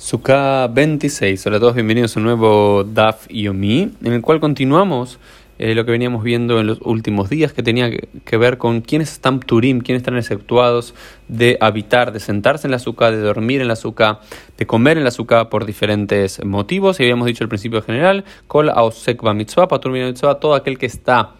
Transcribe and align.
Sukkah 0.00 0.66
26. 0.68 1.46
Hola 1.46 1.58
a 1.58 1.60
todos, 1.60 1.74
bienvenidos 1.74 2.16
a 2.16 2.20
un 2.20 2.24
nuevo 2.24 2.84
DAF 2.84 3.28
Yomi, 3.28 3.90
en 4.02 4.12
el 4.14 4.22
cual 4.22 4.40
continuamos 4.40 5.18
eh, 5.58 5.74
lo 5.74 5.84
que 5.84 5.90
veníamos 5.90 6.24
viendo 6.24 6.58
en 6.58 6.68
los 6.68 6.80
últimos 6.80 7.28
días, 7.28 7.52
que 7.52 7.62
tenía 7.62 7.90
que 7.90 8.36
ver 8.38 8.56
con 8.56 8.80
quiénes 8.80 9.12
están 9.12 9.40
turim, 9.40 9.80
quiénes 9.80 10.00
están 10.00 10.16
exceptuados 10.16 10.94
de 11.28 11.58
habitar, 11.60 12.12
de 12.12 12.20
sentarse 12.20 12.66
en 12.66 12.70
la 12.70 12.78
Sukkah, 12.78 13.10
de 13.10 13.18
dormir 13.18 13.60
en 13.60 13.68
la 13.68 13.76
Sukkah, 13.76 14.20
de 14.56 14.66
comer 14.66 14.96
en 14.96 15.04
la 15.04 15.10
Sukkah 15.10 15.50
por 15.50 15.66
diferentes 15.66 16.42
motivos. 16.46 16.98
Y 16.98 17.02
habíamos 17.02 17.26
dicho 17.26 17.44
el 17.44 17.48
principio 17.50 17.82
general, 17.82 18.24
kol 18.46 18.70
aosek 18.70 19.22
mitzvah, 19.22 19.68
mitzvah, 19.84 20.36
todo 20.36 20.54
aquel 20.54 20.78
que 20.78 20.86
está 20.86 21.34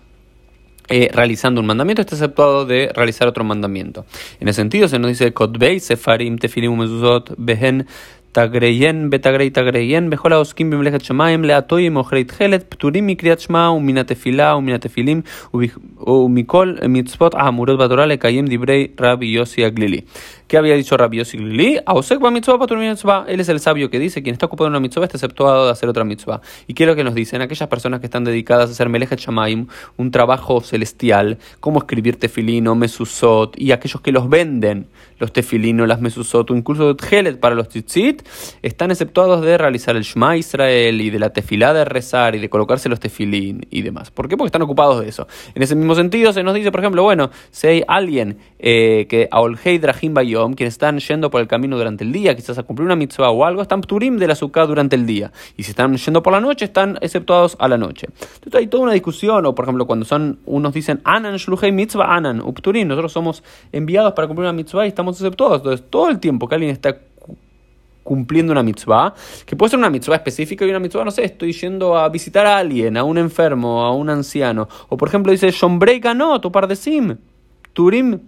eh, 0.92 1.08
realizando 1.12 1.61
un 1.61 1.68
mandamiento 1.68 2.02
está 2.02 2.16
exceptuado 2.16 2.66
de 2.66 2.90
realizar 2.92 3.29
otro 3.29 3.45
mandamiento. 3.45 4.04
En 4.40 4.48
ese 4.48 4.56
sentido 4.56 4.88
se 4.88 4.98
nos 4.98 5.08
dice 5.08 5.32
Kotbei 5.32 5.79
Sefarim 5.79 6.36
Tefilim 6.36 6.77
Mezuzot 6.77 7.32
Behen 7.38 7.86
תגריין 8.32 9.10
בתגרי 9.10 9.50
תגריין 9.50 10.11
בכל 10.11 10.32
העוסקים 10.32 10.71
במלאכת 10.71 11.04
שמיים 11.04 11.44
לעטוי 11.44 11.88
מאוכלי 11.88 12.25
תכלת 12.25 12.64
פטורים 12.68 13.07
מקריאת 13.07 13.40
שמע 13.40 13.71
ומן 13.71 13.98
התפילה 13.98 14.57
ומן 14.57 14.72
התפילים 14.72 15.21
ומכל 16.07 16.74
מצוות 16.88 17.35
האמורות 17.35 17.79
בתורה 17.79 18.07
לקיים 18.07 18.44
דברי 18.46 18.86
רבי 19.00 19.26
יוסי 19.26 19.64
הגלילי. 19.64 20.00
¿Qué 20.50 20.59
había 20.59 20.75
dicho 20.75 20.96
Rabbi 20.96 21.18
Yossi 21.18 21.39
Glili? 21.39 21.77
Él 21.77 23.41
es 23.41 23.49
el 23.49 23.61
sabio 23.61 23.89
que 23.89 24.00
dice, 24.00 24.21
quien 24.21 24.32
está 24.32 24.46
ocupado 24.46 24.67
en 24.67 24.72
una 24.72 24.81
mitzvah 24.81 25.04
está 25.04 25.17
exceptuado 25.17 25.67
de 25.67 25.71
hacer 25.71 25.89
otra 25.89 26.03
mitzvah. 26.03 26.41
¿Y 26.67 26.75
qué 26.75 26.82
es 26.82 26.89
lo 26.89 26.96
que 26.96 27.04
nos 27.04 27.14
dicen? 27.14 27.41
Aquellas 27.41 27.68
personas 27.68 28.00
que 28.00 28.07
están 28.07 28.25
dedicadas 28.25 28.68
a 28.68 28.72
hacer 28.72 28.89
Melechet 28.89 29.21
Shamaim, 29.21 29.68
un 29.96 30.11
trabajo 30.11 30.61
celestial, 30.61 31.39
como 31.61 31.79
escribir 31.79 32.17
tefilino, 32.17 32.75
mesusot, 32.75 33.56
y 33.61 33.70
aquellos 33.70 34.00
que 34.00 34.11
los 34.11 34.28
venden, 34.28 34.89
los 35.20 35.33
tefilino, 35.33 35.86
las 35.86 36.00
mesusot, 36.00 36.50
o 36.50 36.56
incluso 36.56 36.97
tjelet 36.97 37.39
para 37.39 37.55
los 37.55 37.69
tzitzit, 37.69 38.27
están 38.62 38.91
exceptuados 38.91 39.42
de 39.42 39.56
realizar 39.56 39.94
el 39.94 40.03
Shema 40.03 40.36
Israel 40.36 41.00
y 41.00 41.11
de 41.11 41.20
la 41.20 41.33
tefilá 41.33 41.72
de 41.72 41.84
rezar 41.84 42.34
y 42.34 42.41
de 42.41 42.50
colocarse 42.50 42.89
los 42.89 42.98
tefilín 42.98 43.69
y 43.70 43.83
demás. 43.83 44.11
¿Por 44.11 44.27
qué? 44.28 44.36
Porque 44.36 44.48
están 44.48 44.62
ocupados 44.62 45.00
de 45.00 45.08
eso. 45.08 45.28
En 45.55 45.62
ese 45.62 45.77
mismo 45.77 45.94
sentido 45.94 46.33
se 46.33 46.42
nos 46.42 46.55
dice, 46.56 46.72
por 46.72 46.80
ejemplo, 46.80 47.05
bueno, 47.05 47.30
si 47.52 47.69
hay 47.69 47.84
alguien 47.86 48.39
eh, 48.58 49.06
que 49.08 49.28
Aolhei 49.30 49.78
Drahim 49.78 50.12
Bayom, 50.41 50.55
quienes 50.55 50.74
están 50.74 50.98
yendo 50.98 51.30
por 51.30 51.41
el 51.41 51.46
camino 51.46 51.77
durante 51.77 52.05
el 52.05 52.12
día, 52.12 52.34
quizás 52.34 52.58
a 52.58 52.62
cumplir 52.62 52.86
una 52.86 52.96
mitzvah 52.96 53.30
o 53.30 53.44
algo, 53.44 53.62
están 53.62 53.80
turim 53.83 54.16
de 54.16 54.27
la 54.27 54.33
azúcar 54.33 54.66
durante 54.66 54.96
el 54.96 55.06
día. 55.06 55.33
Y 55.56 55.62
si 55.62 55.70
están 55.70 55.96
yendo 55.96 56.22
por 56.22 56.33
la 56.33 56.41
noche, 56.41 56.64
están 56.64 56.98
exceptuados 57.00 57.56
a 57.58 57.69
la 57.69 57.77
noche. 57.78 58.08
Entonces 58.34 58.55
hay 58.55 58.66
toda 58.66 58.84
una 58.84 58.92
discusión, 58.92 59.44
o 59.46 59.55
por 59.55 59.64
ejemplo, 59.64 59.86
cuando 59.86 60.05
son 60.05 60.38
unos 60.46 60.72
dicen 60.72 61.00
Anan 61.05 61.36
Shluhei 61.36 61.72
Mitzvah 61.72 62.16
Anan, 62.16 62.41
Upturim, 62.41 62.88
nosotros 62.88 63.12
somos 63.12 63.42
enviados 63.72 64.12
para 64.14 64.27
cumplir 64.27 64.44
una 64.44 64.52
mitzvah 64.52 64.84
y 64.86 64.88
estamos 64.88 65.16
exceptuados. 65.16 65.58
Entonces, 65.58 65.86
todo 65.91 66.08
el 66.08 66.18
tiempo 66.18 66.48
que 66.48 66.55
alguien 66.55 66.72
está 66.72 66.98
cumpliendo 68.02 68.50
una 68.52 68.62
mitzvah, 68.62 69.14
que 69.46 69.55
puede 69.56 69.70
ser 69.70 69.78
una 69.78 69.91
mitzvah 69.91 70.16
específica 70.16 70.64
y 70.64 70.70
una 70.70 70.80
mitzvah, 70.80 71.05
no 71.05 71.11
sé, 71.11 71.24
estoy 71.24 71.52
yendo 71.52 71.96
a 71.96 72.08
visitar 72.08 72.46
a 72.46 72.58
alguien, 72.58 72.96
a 72.96 73.05
un 73.05 73.18
enfermo, 73.18 73.83
a 73.83 73.94
un 73.94 74.11
anciano. 74.11 74.68
O 74.88 74.96
por 74.96 75.08
ejemplo 75.08 75.30
dice, 75.30 75.50
Shombrei 75.50 76.00
no, 76.16 76.41
tu 76.41 76.50
par 76.50 76.66
de 76.66 76.77
sim, 76.77 77.16
Turim 77.72 78.18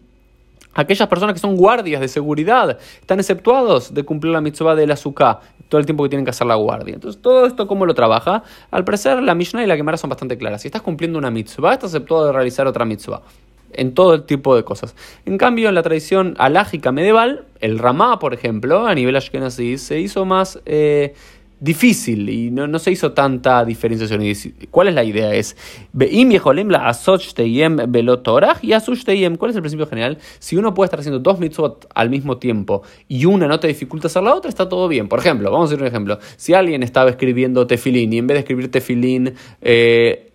Aquellas 0.75 1.09
personas 1.09 1.35
que 1.35 1.41
son 1.41 1.57
guardias 1.57 2.01
de 2.01 2.09
seguridad 2.09 2.79
están 3.01 3.19
exceptuados 3.19 3.93
de 3.93 4.05
cumplir 4.05 4.33
la 4.33 4.41
mitzvah 4.41 4.75
del 4.75 4.91
azúcar 4.91 5.41
todo 5.73 5.79
el 5.79 5.87
tiempo 5.87 6.03
que 6.03 6.11
tienen 6.11 6.27
que 6.27 6.31
hacer 6.31 6.47
la 6.47 6.55
guardia. 6.57 6.93
Entonces, 6.93 7.23
todo 7.23 7.47
esto, 7.47 7.67
¿cómo 7.67 7.87
lo 7.87 7.95
trabaja? 7.95 8.43
Al 8.71 8.85
parecer, 8.85 9.23
la 9.23 9.35
Mishnah 9.35 9.65
y 9.65 9.67
la 9.67 9.75
Gemara 9.75 9.97
son 9.97 10.11
bastante 10.11 10.37
claras. 10.37 10.61
Si 10.61 10.69
estás 10.69 10.83
cumpliendo 10.83 11.19
una 11.19 11.31
mitzvah, 11.31 11.73
estás 11.73 11.95
exceptuado 11.95 12.27
de 12.27 12.33
realizar 12.33 12.67
otra 12.67 12.85
mitzvah. 12.85 13.23
En 13.73 13.95
todo 13.95 14.13
el 14.13 14.25
tipo 14.25 14.55
de 14.55 14.65
cosas. 14.65 14.95
En 15.25 15.39
cambio, 15.39 15.71
en 15.71 15.75
la 15.75 15.83
tradición 15.83 16.35
alágica 16.37 16.93
medieval, 16.93 17.47
el 17.61 17.79
Ramá, 17.79 18.19
por 18.19 18.35
ejemplo, 18.35 18.87
a 18.87 18.95
nivel 18.95 19.17
ashkenazi, 19.17 19.79
se 19.79 19.99
hizo 19.99 20.27
más. 20.27 20.61
Eh, 20.67 21.15
difícil 21.63 22.29
y 22.29 22.51
no, 22.51 22.67
no, 22.67 22.81
se 22.81 22.91
hizo 22.91 23.13
tanta 23.13 23.65
diferenciación. 23.65 24.21
¿Cuál 24.71 24.89
es 24.89 24.95
la 24.95 25.05
idea? 25.05 25.33
Es 25.33 25.57
y 26.01 26.27
¿Cuál 26.27 26.59
es 26.59 26.67
el 29.57 29.63
principio 29.63 29.87
general? 29.87 30.19
Si 30.41 30.57
uno 30.57 30.75
puede 30.75 30.87
estar 30.87 30.99
haciendo 30.99 31.21
dos 31.21 31.39
mitzvot 31.39 31.87
al 31.95 32.11
mismo 32.11 32.39
tiempo 32.39 32.83
y 33.07 33.27
una 33.27 33.47
no 33.47 33.61
te 33.61 33.69
dificulta 33.69 34.09
hacer 34.09 34.25
la 34.25 34.35
otra, 34.35 34.49
está 34.49 34.69
todo 34.69 34.89
bien. 34.89 35.09
Por 35.09 35.21
ejemplo, 35.21 35.53
vamos 35.53 35.71
a 35.71 35.75
hacer 35.75 35.83
un 35.83 35.87
ejemplo. 35.87 36.19
Si 36.37 36.53
alguien 36.53 36.83
estaba 36.83 37.11
escribiendo 37.11 37.65
tefilín 37.69 38.13
y 38.13 38.19
en 38.19 38.27
vez 38.27 38.35
de 38.35 38.41
escribir 38.41 38.69
tefilín, 38.71 39.35
eh, 39.61 40.32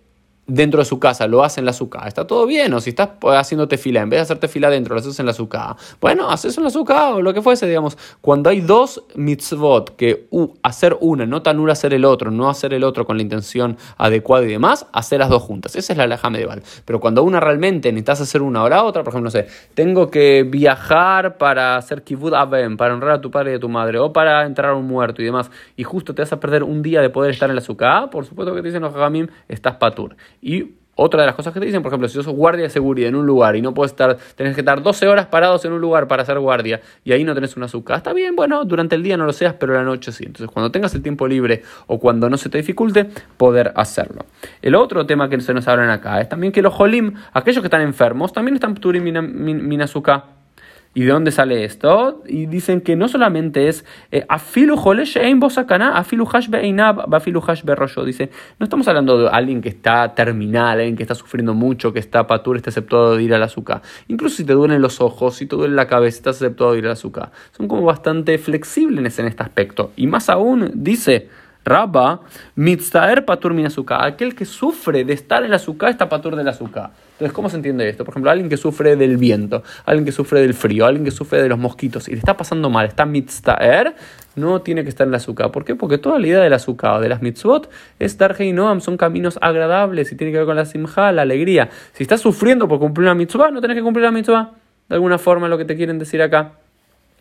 dentro 0.48 0.80
de 0.80 0.84
su 0.84 0.98
casa, 0.98 1.28
lo 1.28 1.44
hace 1.44 1.60
en 1.60 1.66
la 1.66 1.70
azúcar, 1.70 2.08
está 2.08 2.26
todo 2.26 2.46
bien. 2.46 2.74
O 2.74 2.80
si 2.80 2.90
estás 2.90 3.10
haciendo 3.22 3.68
tefila, 3.68 4.00
en 4.00 4.10
vez 4.10 4.18
de 4.18 4.22
hacer 4.22 4.38
tefila 4.38 4.68
dentro, 4.68 4.94
lo 4.94 5.00
haces 5.00 5.20
en 5.20 5.26
la 5.26 5.32
azúcar. 5.32 5.76
Bueno, 6.00 6.28
haces 6.30 6.56
en 6.56 6.64
la 6.64 6.68
azúcar 6.68 7.12
o 7.12 7.22
lo 7.22 7.32
que 7.32 7.42
fuese, 7.42 7.66
digamos. 7.66 7.96
Cuando 8.20 8.50
hay 8.50 8.60
dos 8.60 9.04
mitzvot, 9.14 9.94
que 9.96 10.28
hacer 10.62 10.96
una, 11.00 11.26
no 11.26 11.42
tan 11.42 11.58
hacer 11.70 11.94
el 11.94 12.04
otro, 12.04 12.30
no 12.30 12.48
hacer 12.48 12.72
el 12.72 12.84
otro 12.84 13.04
con 13.04 13.16
la 13.16 13.22
intención 13.22 13.76
adecuada 13.96 14.46
y 14.46 14.48
demás, 14.48 14.86
hacer 14.92 15.18
las 15.18 15.28
dos 15.28 15.42
juntas. 15.42 15.76
Esa 15.76 15.92
es 15.92 15.96
la 15.96 16.04
alhaja 16.04 16.30
medieval. 16.30 16.62
Pero 16.84 17.00
cuando 17.00 17.22
una 17.22 17.40
realmente 17.40 17.90
necesitas 17.90 18.22
hacer 18.22 18.42
una 18.42 18.62
o 18.62 18.68
la 18.68 18.84
otra, 18.84 19.02
por 19.02 19.12
ejemplo, 19.12 19.26
no 19.26 19.30
sé, 19.30 19.46
tengo 19.74 20.10
que 20.10 20.44
viajar 20.44 21.36
para 21.36 21.76
hacer 21.76 22.02
kibud 22.02 22.34
avem, 22.34 22.76
para 22.76 22.94
honrar 22.94 23.12
a 23.12 23.20
tu 23.20 23.30
padre 23.30 23.52
y 23.52 23.54
a 23.56 23.60
tu 23.60 23.68
madre, 23.68 23.98
o 23.98 24.12
para 24.12 24.46
entrar 24.46 24.70
a 24.70 24.74
un 24.74 24.86
muerto 24.86 25.20
y 25.20 25.24
demás, 25.24 25.50
y 25.76 25.84
justo 25.84 26.14
te 26.14 26.22
vas 26.22 26.32
a 26.32 26.40
perder 26.40 26.62
un 26.62 26.82
día 26.82 27.00
de 27.00 27.10
poder 27.10 27.32
estar 27.32 27.48
en 27.50 27.56
la 27.56 27.60
azúcar, 27.60 28.10
por 28.10 28.24
supuesto 28.24 28.54
que 28.54 28.62
te 28.62 28.68
dicen 28.68 28.82
los 28.82 28.94
hagamim, 28.94 29.28
estás 29.48 29.76
patur. 29.76 30.16
Y 30.40 30.74
otra 31.00 31.20
de 31.20 31.26
las 31.26 31.36
cosas 31.36 31.54
que 31.54 31.60
te 31.60 31.66
dicen, 31.66 31.80
por 31.80 31.90
ejemplo, 31.90 32.08
si 32.08 32.14
sos 32.14 32.26
guardia 32.26 32.64
de 32.64 32.70
seguridad 32.70 33.08
en 33.08 33.14
un 33.14 33.24
lugar 33.24 33.54
y 33.54 33.62
no 33.62 33.72
puedes 33.72 33.92
estar, 33.92 34.16
tenés 34.34 34.54
que 34.56 34.62
estar 34.62 34.82
12 34.82 35.06
horas 35.06 35.26
parados 35.26 35.64
en 35.64 35.72
un 35.72 35.80
lugar 35.80 36.08
para 36.08 36.22
hacer 36.22 36.40
guardia 36.40 36.80
y 37.04 37.12
ahí 37.12 37.22
no 37.22 37.36
tenés 37.36 37.56
una 37.56 37.66
azúcar, 37.66 37.98
está 37.98 38.12
bien, 38.12 38.34
bueno, 38.34 38.64
durante 38.64 38.96
el 38.96 39.04
día 39.04 39.16
no 39.16 39.24
lo 39.24 39.32
seas, 39.32 39.54
pero 39.54 39.74
la 39.74 39.84
noche 39.84 40.10
sí. 40.10 40.24
Entonces, 40.26 40.50
cuando 40.52 40.72
tengas 40.72 40.92
el 40.96 41.02
tiempo 41.02 41.28
libre 41.28 41.62
o 41.86 42.00
cuando 42.00 42.28
no 42.28 42.36
se 42.36 42.48
te 42.48 42.58
dificulte, 42.58 43.06
poder 43.36 43.72
hacerlo. 43.76 44.26
El 44.60 44.74
otro 44.74 45.06
tema 45.06 45.28
que 45.28 45.40
se 45.40 45.54
nos 45.54 45.68
hablan 45.68 45.88
acá 45.90 46.20
es 46.20 46.28
también 46.28 46.52
que 46.52 46.62
los 46.62 46.74
holim, 46.76 47.14
aquellos 47.32 47.62
que 47.62 47.68
están 47.68 47.82
enfermos, 47.82 48.32
también 48.32 48.56
están 48.56 48.74
turim 48.74 49.04
min 49.04 49.82
azúcar. 49.82 50.37
¿Y 50.98 51.04
de 51.04 51.12
dónde 51.12 51.30
sale 51.30 51.64
esto? 51.64 52.24
Y 52.26 52.46
dicen 52.46 52.80
que 52.80 52.96
no 52.96 53.06
solamente 53.06 53.68
es 53.68 53.84
eh, 54.10 54.24
afilu 54.28 54.74
afilu 54.74 56.26
hash 56.26 56.48
Dice, 58.04 58.30
no 58.58 58.64
estamos 58.64 58.88
hablando 58.88 59.16
de 59.16 59.28
alguien 59.28 59.60
que 59.60 59.68
está 59.68 60.12
terminal, 60.16 60.80
alguien 60.80 60.96
que 60.96 61.04
está 61.04 61.14
sufriendo 61.14 61.54
mucho, 61.54 61.92
que 61.92 62.00
está 62.00 62.26
patur, 62.26 62.56
está 62.56 62.70
aceptado 62.70 63.16
de 63.16 63.22
ir 63.22 63.32
al 63.32 63.44
azúcar. 63.44 63.80
Incluso 64.08 64.38
si 64.38 64.44
te 64.44 64.54
duelen 64.54 64.82
los 64.82 65.00
ojos, 65.00 65.36
si 65.36 65.46
te 65.46 65.54
duele 65.54 65.76
la 65.76 65.86
cabeza, 65.86 66.16
estás 66.16 66.42
aceptado 66.42 66.72
de 66.72 66.78
ir 66.78 66.86
al 66.86 66.92
azúcar. 66.94 67.30
Son 67.56 67.68
como 67.68 67.82
bastante 67.84 68.36
flexibles 68.36 69.20
en 69.20 69.26
este 69.26 69.44
aspecto. 69.44 69.92
Y 69.94 70.08
más 70.08 70.28
aún, 70.28 70.68
dice 70.74 71.28
Rabba, 71.68 72.20
mitztaer 72.56 73.24
patur 73.24 73.52
min 73.54 73.66
azúcar. 73.66 74.04
Aquel 74.04 74.34
que 74.34 74.44
sufre 74.44 75.04
de 75.04 75.12
estar 75.12 75.42
en 75.42 75.48
el 75.48 75.54
azúcar 75.54 75.90
está 75.90 76.08
patur 76.08 76.34
del 76.34 76.48
azúcar. 76.48 76.90
Entonces, 77.12 77.32
¿cómo 77.32 77.50
se 77.50 77.56
entiende 77.56 77.88
esto? 77.88 78.04
Por 78.04 78.12
ejemplo, 78.12 78.30
alguien 78.30 78.48
que 78.48 78.56
sufre 78.56 78.96
del 78.96 79.16
viento, 79.16 79.62
alguien 79.84 80.04
que 80.04 80.12
sufre 80.12 80.40
del 80.40 80.54
frío, 80.54 80.86
alguien 80.86 81.04
que 81.04 81.10
sufre 81.10 81.42
de 81.42 81.48
los 81.48 81.58
mosquitos 81.58 82.08
y 82.08 82.12
le 82.12 82.18
está 82.18 82.36
pasando 82.36 82.70
mal, 82.70 82.86
está 82.86 83.04
mitztaer, 83.06 83.94
no 84.36 84.62
tiene 84.62 84.82
que 84.84 84.88
estar 84.88 85.06
en 85.06 85.10
el 85.10 85.16
azúcar. 85.16 85.50
¿Por 85.50 85.64
qué? 85.64 85.74
Porque 85.74 85.98
toda 85.98 86.18
la 86.18 86.26
idea 86.26 86.40
del 86.40 86.52
azúcar 86.52 87.00
de 87.00 87.08
las 87.08 87.20
mitzvot 87.22 87.68
es 87.98 88.16
dar 88.16 88.40
y 88.40 88.52
noam, 88.52 88.80
son 88.80 88.96
caminos 88.96 89.38
agradables 89.42 90.12
y 90.12 90.16
tiene 90.16 90.32
que 90.32 90.38
ver 90.38 90.46
con 90.46 90.56
la 90.56 90.64
simja, 90.64 91.12
la 91.12 91.22
alegría. 91.22 91.70
Si 91.92 92.02
estás 92.02 92.20
sufriendo 92.20 92.68
por 92.68 92.78
cumplir 92.78 93.06
una 93.06 93.14
mitzvah, 93.14 93.50
no 93.50 93.60
tenés 93.60 93.76
que 93.76 93.82
cumplir 93.82 94.04
la 94.04 94.12
mitzvah. 94.12 94.52
De 94.88 94.94
alguna 94.94 95.18
forma, 95.18 95.48
lo 95.48 95.58
que 95.58 95.64
te 95.64 95.76
quieren 95.76 95.98
decir 95.98 96.22
acá 96.22 96.52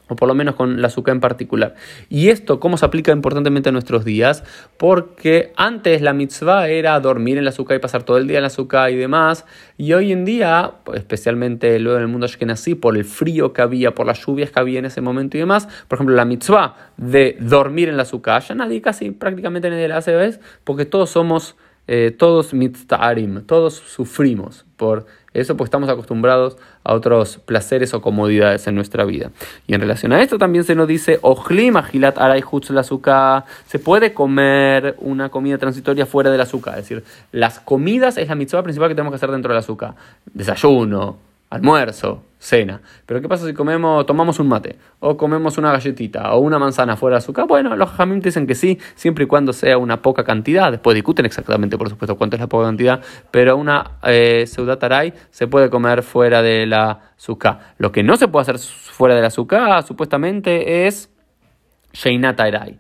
o 0.08 0.16
por 0.16 0.28
lo 0.28 0.36
menos 0.36 0.56
con 0.56 0.82
la 0.82 0.88
azúcar 0.88 1.16
en 1.16 1.22
particular. 1.22 1.76
Y 2.10 2.30
esto, 2.30 2.60
¿cómo 2.60 2.78
se 2.78 2.86
aplica 2.86 3.12
importantemente 3.12 3.70
a 3.70 3.72
nuestros 3.72 4.06
días? 4.06 4.44
Porque 4.78 5.54
antes 5.56 6.02
la 6.02 6.14
mitzvah 6.14 6.70
era 6.70 7.00
dormir 7.00 7.38
en 7.38 7.44
la 7.44 7.50
azúcar 7.50 7.78
y 7.78 7.80
pasar 7.80 8.04
todo 8.04 8.18
el 8.18 8.28
día 8.28 8.38
en 8.38 8.44
la 8.44 8.48
azúcar 8.48 8.92
y 8.92 8.96
demás, 8.96 9.46
y 9.78 9.94
hoy 9.94 10.12
en 10.12 10.26
día, 10.26 10.72
especialmente 10.94 11.78
luego 11.80 11.98
en 11.98 12.04
el 12.04 12.08
mundo 12.08 12.28
nací 12.48 12.76
por 12.76 12.96
el 12.98 13.06
frío 13.06 13.54
que 13.54 13.62
había, 13.62 13.94
por 13.94 14.06
las 14.06 14.26
lluvias 14.26 14.52
que 14.52 14.60
había 14.60 14.80
en 14.80 14.86
ese 14.86 15.02
momento 15.02 15.38
y 15.38 15.42
demás, 15.42 15.68
por 15.88 15.98
ejemplo, 15.98 16.16
la 16.16 16.26
mitzvah 16.26 16.76
de 16.98 17.38
dormir 17.40 17.90
en 17.90 17.98
la 17.98 18.04
azúcar, 18.04 18.42
ya 18.44 18.56
nadie 18.56 18.82
casi 18.82 19.12
prácticamente 19.12 19.70
nadie 19.70 19.88
la 19.88 19.98
hace, 19.98 20.16
¿ves? 20.16 20.40
Porque 20.64 20.86
todos 20.86 21.10
somos 21.10 21.56
eh, 21.88 22.16
todos 22.18 22.54
mitztarim, 22.54 23.42
todos 23.44 23.76
sufrimos 23.76 24.66
por 24.76 25.06
eso, 25.34 25.56
pues 25.56 25.68
estamos 25.68 25.88
acostumbrados 25.90 26.58
a 26.84 26.94
otros 26.94 27.38
placeres 27.38 27.94
o 27.94 28.02
comodidades 28.02 28.66
en 28.68 28.76
nuestra 28.76 29.06
vida. 29.06 29.32
Y 29.68 29.76
en 29.76 29.82
relación 29.82 30.12
a 30.12 30.22
esto 30.22 30.38
también 30.38 30.64
se 30.64 30.74
nos 30.74 30.88
dice, 30.88 31.20
Ojlim 31.22 31.78
agilat 31.78 32.18
aray 32.18 32.44
la 32.70 33.46
se 33.68 33.80
puede 33.80 34.14
comer 34.14 34.96
una 35.00 35.30
comida 35.30 35.58
transitoria 35.58 36.06
fuera 36.06 36.32
del 36.32 36.42
azúcar, 36.42 36.80
es 36.80 36.90
decir, 36.90 37.04
las 37.32 37.60
comidas 37.60 38.18
es 38.18 38.30
la 38.30 38.36
mitzvah 38.36 38.64
principal 38.64 38.90
que 38.90 38.96
tenemos 38.96 39.12
que 39.12 39.18
hacer 39.18 39.32
dentro 39.32 39.54
del 39.54 39.60
azúcar, 39.60 39.96
desayuno, 40.34 41.18
almuerzo, 41.50 42.24
cena. 42.40 42.82
Pero 43.06 43.22
¿qué 43.22 43.28
pasa 43.28 43.46
si 43.46 43.54
comemos, 43.54 44.06
tomamos 44.06 44.40
un 44.40 44.48
mate? 44.48 44.78
O 45.00 45.18
comemos 45.18 45.58
una 45.58 45.72
galletita 45.72 46.34
o 46.34 46.40
una 46.40 46.60
manzana 46.60 46.96
fuera 46.96 47.16
de 47.16 47.20
azúcar. 47.20 47.48
Bueno, 47.48 47.76
los 47.76 47.90
jamim 47.92 48.20
dicen 48.20 48.48
que 48.48 48.56
sí, 48.56 48.78
siempre 48.96 49.24
y 49.26 49.28
cuando 49.28 49.54
sea 49.54 49.78
una 49.78 50.02
poca 50.02 50.24
cantidad. 50.24 50.72
Después 50.72 50.96
discuten 50.96 51.26
exactamente, 51.26 51.78
por 51.78 51.90
supuesto, 51.90 52.18
cuánto 52.18 52.36
es 52.36 52.42
la 52.42 52.48
poca 52.48 52.66
cantidad. 52.66 53.02
Pero 53.32 53.58
una 53.58 53.92
eh, 54.04 54.46
seudataray 54.48 55.14
se 55.30 55.48
puede 55.48 55.70
comer 55.70 56.04
fuera 56.04 56.42
de 56.42 56.66
la 56.66 57.14
azúcar. 57.18 57.74
Lo 57.78 57.92
que 57.92 58.04
no 58.04 58.18
se 58.18 58.28
puede 58.28 58.44
hacer 58.44 58.60
fuera 58.60 59.16
del 59.16 59.26
azúcar, 59.26 59.84
supuestamente, 59.84 60.88
es 60.88 61.10
Sheinat 61.94 62.40
Aerai. 62.40 62.80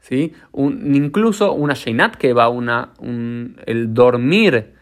¿Sí? 0.00 0.34
Incluso 0.54 1.52
una 1.54 1.72
Sheinat 1.72 2.16
que 2.16 2.34
va 2.34 2.50
una, 2.50 2.90
un, 2.98 3.56
el 3.64 3.94
dormir 3.94 4.73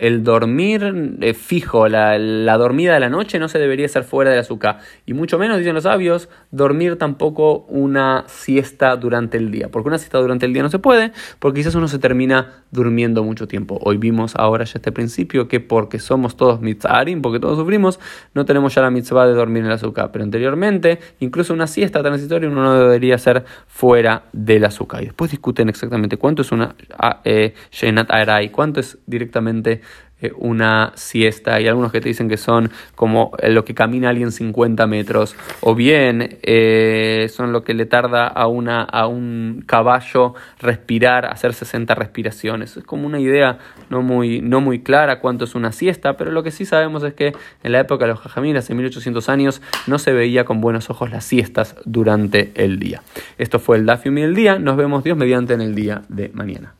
el 0.00 0.24
dormir 0.24 1.18
eh, 1.20 1.34
fijo, 1.34 1.86
la, 1.86 2.18
dormida 2.56 2.94
de 2.94 3.00
la 3.00 3.10
noche 3.10 3.38
no 3.38 3.48
se 3.48 3.58
debería 3.58 3.84
hacer 3.84 4.02
fuera 4.02 4.30
de 4.30 4.36
la 4.36 4.42
azúcar. 4.42 4.78
Y 5.04 5.12
mucho 5.12 5.38
menos, 5.38 5.58
dicen 5.58 5.74
los 5.74 5.84
sabios, 5.84 6.30
dormir 6.50 6.96
tampoco 6.96 7.66
una 7.68 8.24
siesta 8.26 8.96
durante 8.96 9.36
el 9.36 9.50
día. 9.50 9.68
Porque 9.68 9.88
una 9.88 9.98
siesta 9.98 10.18
durante 10.18 10.46
el 10.46 10.54
día 10.54 10.62
no 10.62 10.70
se 10.70 10.78
puede, 10.78 11.12
porque 11.38 11.60
quizás 11.60 11.74
uno 11.74 11.86
se 11.86 11.98
termina 11.98 12.64
durmiendo 12.70 13.22
mucho 13.22 13.46
tiempo. 13.46 13.78
Hoy 13.82 13.98
vimos 13.98 14.34
ahora 14.36 14.64
ya 14.64 14.72
este 14.76 14.90
principio 14.90 15.48
que 15.48 15.60
porque 15.60 15.98
somos 15.98 16.34
todos 16.34 16.62
mitzarim, 16.62 17.20
porque 17.20 17.38
todos 17.38 17.58
sufrimos, 17.58 18.00
no 18.32 18.46
tenemos 18.46 18.74
ya 18.74 18.80
la 18.80 18.90
mitzvah 18.90 19.26
de 19.26 19.34
dormir 19.34 19.64
en 19.64 19.68
la 19.68 19.74
azúcar. 19.74 20.10
Pero 20.12 20.24
anteriormente, 20.24 20.98
incluso 21.20 21.52
una 21.52 21.66
siesta 21.66 22.02
transitoria 22.02 22.48
uno 22.48 22.62
no 22.62 22.74
debería 22.74 23.16
hacer 23.16 23.44
fuera 23.66 24.24
de 24.32 24.60
la 24.60 24.68
azúcar. 24.68 25.02
Y 25.02 25.06
después 25.06 25.30
discuten 25.30 25.68
exactamente 25.68 26.16
cuánto 26.16 26.40
es 26.40 26.52
una 26.52 26.74
ah, 26.98 27.20
eh, 27.24 27.52
Shenat 27.70 28.10
Arai, 28.10 28.48
cuánto 28.48 28.80
es 28.80 28.96
directamente 29.06 29.82
eh, 30.20 30.32
una 30.36 30.92
siesta. 30.94 31.54
Hay 31.54 31.68
algunos 31.68 31.92
que 31.92 32.00
te 32.00 32.08
dicen 32.08 32.28
que 32.28 32.36
son 32.36 32.70
como 32.94 33.32
lo 33.42 33.64
que 33.64 33.74
camina 33.74 34.10
alguien 34.10 34.32
50 34.32 34.86
metros, 34.86 35.36
o 35.60 35.74
bien 35.74 36.38
eh, 36.42 37.28
son 37.32 37.52
lo 37.52 37.64
que 37.64 37.74
le 37.74 37.86
tarda 37.86 38.26
a, 38.26 38.46
una, 38.46 38.82
a 38.82 39.06
un 39.06 39.64
caballo 39.66 40.34
respirar, 40.60 41.26
hacer 41.26 41.54
60 41.54 41.94
respiraciones. 41.94 42.76
Es 42.76 42.84
como 42.84 43.06
una 43.06 43.20
idea 43.20 43.58
no 43.88 44.02
muy, 44.02 44.40
no 44.40 44.60
muy 44.60 44.82
clara 44.82 45.20
cuánto 45.20 45.44
es 45.44 45.54
una 45.54 45.72
siesta, 45.72 46.16
pero 46.16 46.30
lo 46.30 46.42
que 46.42 46.50
sí 46.50 46.64
sabemos 46.64 47.02
es 47.02 47.14
que 47.14 47.32
en 47.62 47.72
la 47.72 47.80
época 47.80 48.04
de 48.04 48.12
los 48.12 48.20
jajamín, 48.20 48.56
hace 48.56 48.74
1800 48.74 49.28
años, 49.28 49.62
no 49.86 49.98
se 49.98 50.12
veía 50.12 50.44
con 50.44 50.60
buenos 50.60 50.90
ojos 50.90 51.10
las 51.10 51.24
siestas 51.24 51.76
durante 51.84 52.52
el 52.54 52.78
día. 52.78 53.02
Esto 53.38 53.58
fue 53.58 53.76
el 53.76 53.86
Dafium 53.86 54.18
y 54.18 54.22
el 54.22 54.34
día. 54.34 54.58
Nos 54.58 54.76
vemos 54.76 55.04
Dios 55.04 55.16
mediante 55.16 55.54
en 55.54 55.60
el 55.60 55.74
día 55.74 56.02
de 56.08 56.30
mañana. 56.34 56.79